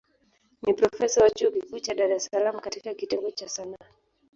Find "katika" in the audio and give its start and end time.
2.59-2.93